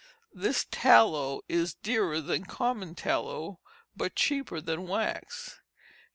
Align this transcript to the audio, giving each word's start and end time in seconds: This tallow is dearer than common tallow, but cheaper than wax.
This 0.33 0.65
tallow 0.71 1.41
is 1.47 1.75
dearer 1.75 2.21
than 2.21 2.45
common 2.45 2.95
tallow, 2.95 3.59
but 3.95 4.15
cheaper 4.15 4.59
than 4.59 4.87
wax. 4.87 5.59